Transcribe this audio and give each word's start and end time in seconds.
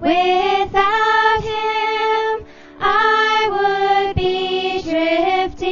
Without 0.00 1.40
him, 1.42 2.46
I 2.78 4.06
would 4.06 4.14
be 4.14 4.80
drifting 4.82 5.68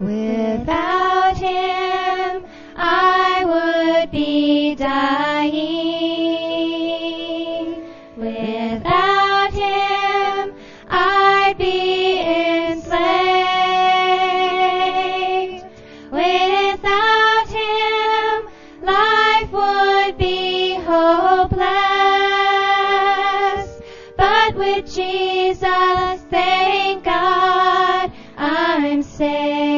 Without 0.00 0.31
Jesus, 24.80 26.24
thank 26.30 27.04
God, 27.04 28.10
I'm 28.36 29.02
saved. 29.02 29.71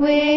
Without 0.00 0.29